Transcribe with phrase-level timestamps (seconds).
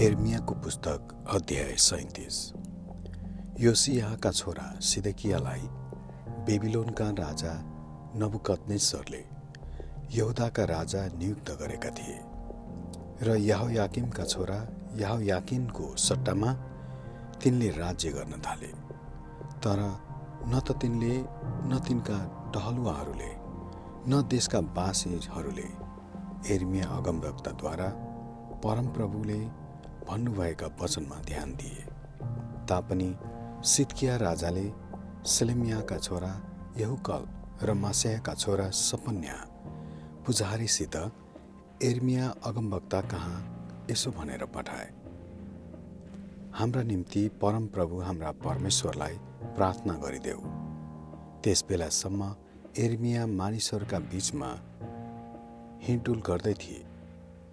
[0.00, 2.38] एर्मियाको पुस्तक अध्याय सैतिस
[3.60, 5.60] योसियाका छोरा सिदकियालाई
[6.46, 7.52] बेबिलोनका राजा
[8.20, 9.22] नबुकत्नेश्वरले
[10.16, 12.18] यहुदाका राजा नियुक्त गरेका थिए
[13.22, 13.36] र
[13.72, 14.60] याकिमका छोरा
[15.24, 16.52] याकिनको सट्टामा
[17.42, 18.72] तिनले राज्य गर्न थाले।
[19.64, 19.80] तर
[20.46, 22.18] न त तिनले न तिनका
[22.54, 23.34] टहलुवाहरूले
[24.08, 25.68] न देशका बासीहरूले
[26.54, 27.88] एर्मिया अगमवक्ताद्वारा
[28.64, 29.65] परमप्रभुले
[30.08, 31.84] भन्नुभएका वचनमा ध्यान दिए।
[32.68, 33.14] तापनि
[33.64, 34.72] सितकिया राजाले
[35.26, 36.32] सेलेमियाका छोरा
[36.78, 37.22] यहुकल
[37.62, 39.36] र मासेयाका छोरा सपन्या
[40.26, 40.96] पुजारीसित
[41.82, 43.38] एर्मिया अगमवक्ता कहाँ
[43.90, 44.88] यसो भनेर पठाए।
[46.54, 49.16] हाम्रा निम्ति परमप्रभु हाम्रा परमेश्वरलाई
[49.56, 50.40] प्रार्थना गरिदेऊ।
[51.42, 52.34] त्यस बेलासम्म
[52.78, 54.50] एर्मिया मानिसहरूका बिचमा
[55.82, 56.84] हिँडुल गर्दै थिए।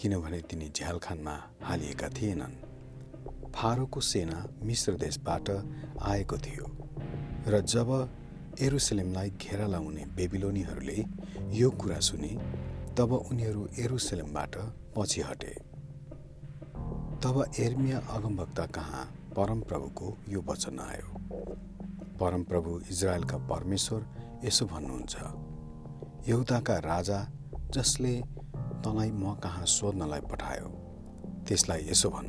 [0.00, 2.54] किनभने तिनी झ्यालखानमा हालिएका थिएनन्।
[3.56, 5.50] फारोको सेना मिश्र देशबाट
[6.02, 6.66] आएको थियो
[7.48, 7.88] र जब
[8.60, 11.04] एरुसलेमलाई घेरा लाउने बेबिलोनीहरूले
[11.58, 12.32] यो कुरा सुने
[12.98, 14.56] तब उनीहरू एरुसलेमबाट
[14.96, 15.54] पछि हटे।
[17.22, 19.04] तब एर्मिया अगमभक्ता कहाँ
[19.36, 21.08] परमप्रभुको यो वचन आयो।
[22.20, 24.06] परमप्रभु इजरायलका परमेश्वर
[24.44, 25.14] यसो भन्नुहुन्छ
[26.28, 27.18] यहुदाका राजा
[27.74, 28.12] जसले
[28.84, 30.68] तँलाई म कहाँ सोध्नलाई पठायो?
[31.46, 32.28] त्यसलाई यसो भन्।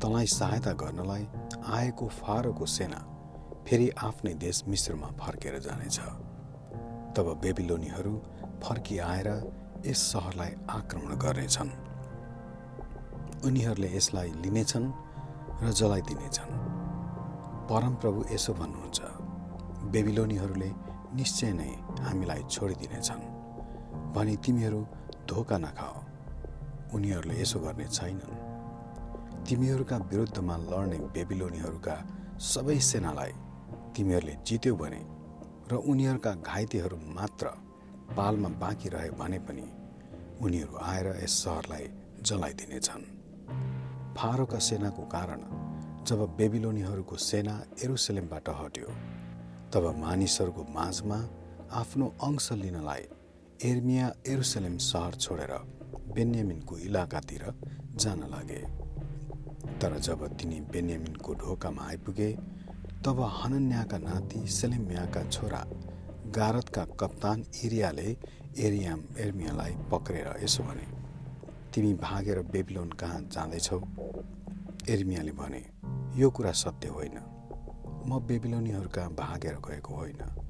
[0.00, 1.24] तँलाई सहायता गर्नलाई
[1.68, 3.00] आएको फारोको सेना
[3.68, 5.98] फेरि आफ्नै देश मिश्रमा फर्केर जानेछ।
[7.16, 8.14] तब बेबिलोनीहरू
[8.62, 9.28] फर्किआएर
[9.86, 11.70] यस सहरलाई आक्रमण गर्नेछन्।
[13.46, 14.86] उनीहरूले यसलाई लिनेछन्
[15.62, 16.52] र जलाइदिनेछन्
[17.70, 19.00] परमप्रभु यसो भन्नुहुन्छ
[19.92, 20.70] बेबिलोनीहरूले
[21.14, 21.70] निश्चय नै
[22.00, 23.22] हामीलाई छोडिदिनेछन्।
[24.14, 24.80] भनी तिमीहरू
[25.28, 25.96] धोका नखाओ
[26.94, 28.34] उनीहरूले यसो गर्ने छैनन्।
[29.46, 31.96] तिमीहरूका विरुद्धमा लड्ने बेबिलोनीहरूका
[32.44, 33.32] सबै सेनालाई
[33.96, 35.02] तिमीहरूले जित्यौ भने
[35.70, 37.46] र उनीहरूका घाइतेहरू मात्र
[38.16, 39.66] पालमा बाँकी रहे भने पनि
[40.44, 41.84] उनीहरू आएर यस सहरलाई
[42.22, 43.04] जलाइदिनेछन्।
[44.16, 45.40] फारोका सेनाको कारण
[46.08, 47.54] जब बेबिलोनीहरूको सेना
[47.84, 48.88] एरुसलेमबाट हट्यो
[49.72, 51.18] तब मानिसहरूको माझमा
[51.72, 53.04] आफ्नो अंश लिनलाई
[53.62, 55.52] एर्मिया एरुसलेम सहर छोडेर
[56.14, 57.42] बेन्यामिनको इलाकातिर
[57.94, 58.62] जान लागे।
[59.78, 62.30] तर जब तिनी बेन्यामिनको ढोकामा आइपुगे
[63.04, 65.64] तब हनन्याका नाति सेलेम्याका छोरा
[66.34, 68.16] गारतका कप्तान इरियाले
[68.58, 70.86] एरियाम एर्मियालाई पक्रेर यसो भने
[71.74, 73.80] तिमी भागेर बेबिलोन कहाँ जाँदैछौ?
[74.88, 75.62] एर्मियाले भने
[76.20, 77.18] यो कुरा सत्य होइन।
[78.06, 80.43] म बेबिलोनीहरूका भागेर गएको होइन।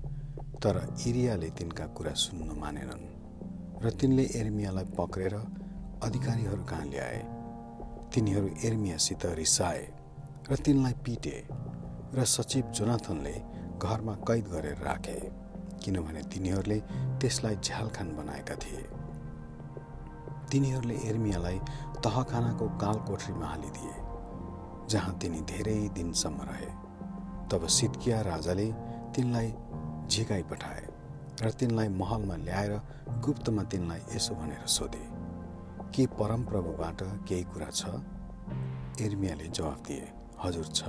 [0.65, 0.77] तर
[1.07, 3.05] इरियाले तिनका कुरा सुन्न मानेनन्
[3.85, 5.35] र तिनले एर्मियालाई पक्रेर
[6.03, 7.19] अधिकारीहरू कहाँ ल्याए?
[8.09, 9.83] तिनीहरू एर्मियासित रिसाए
[10.51, 11.37] र तिनलाई पिटे
[12.17, 13.35] र सचिव जोनाथनले
[13.77, 15.19] घरमा कैद गरेर राखे
[15.85, 16.79] किनभने तिनीहरूले
[17.21, 18.83] त्यसलाई झ्यालखान बनाएका थिए।
[20.49, 21.59] तिनीहरूले एर्मियालाई
[22.05, 23.97] तहखानाको कालकोठरीमा हालिदिए
[24.89, 26.71] जहाँ तिनी धेरै दिनसम्म रहे।
[27.53, 28.69] तब सिद्किया राजाले
[29.13, 29.51] तिनलाई
[30.09, 30.87] झिकाइ पठाए
[31.43, 32.73] र तिनलाई महलमा ल्याएर
[33.25, 35.05] गुप्तमा तिनलाई यसो भनेर सोधे
[35.95, 37.85] के परमप्रभुबाट केही कुरा छ?
[39.01, 40.09] एर्मियाले जवाफ दिए
[40.45, 40.83] हजुर छ।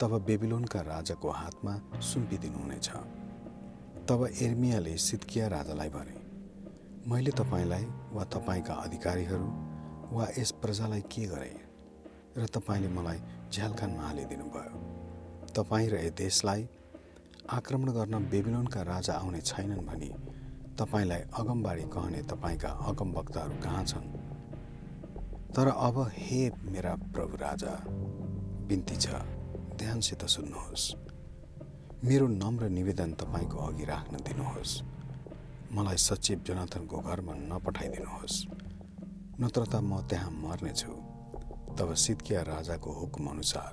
[0.00, 2.88] तब बेबिलोनका राजाको हातमा सुम्पिदिनुहुनेछ।
[4.08, 6.16] तब एर्मियाले सिद्किया राजालाई भने
[7.10, 9.48] मैले तपाईँलाई वा तपाईँका अधिकारीहरू
[10.12, 11.56] वा यस प्रजालाई के गरेँ?
[12.38, 13.20] र तपाईँले मलाई
[13.52, 14.74] झ्यालखानमा हालिदिनु भयो
[15.56, 16.68] तपाईँ र यस देशलाई
[17.50, 20.08] आक्रमण गर्न बेबिलोनका राजा आउने छैनन् भनी
[20.76, 24.08] तपाईँलाई अगमबाडी कहने तपाईँका अगमवक्ताहरू कहाँ छन्?
[25.56, 27.72] तर अब हे मेरा प्रभु राजा
[28.68, 29.08] बिन्ती छ
[29.80, 30.84] ध्यानसित सुन्नुहोस्।
[32.04, 34.82] मेरो नम्र निवेदन तपाईँको अघि राख्न दिनुहोस्।
[35.72, 38.36] मलाई सचिव जनाथनको घरमा नपठाइदिनुहोस्।
[39.40, 40.92] नत्र त म त्यहाँ मर्नेछु।
[41.80, 43.72] तब सिद्किया राजाको हुकुम अनुसार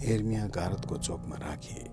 [0.00, 1.89] एर्मिया गारतको चोकमा राखिए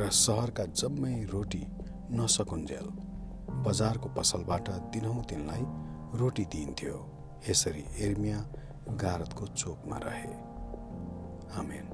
[0.00, 1.66] र सहरका जम्मै रोटी
[2.10, 2.86] नसकुन्जेल।
[3.62, 5.64] बजारको पसलबाट दिनहुँ तिनलाई
[6.18, 6.96] रोटी दिइन्थ्यो।
[7.50, 8.38] यसरी एर्मिया
[8.88, 10.34] गारतको चोकमा रहे।
[11.58, 11.86] आमेन।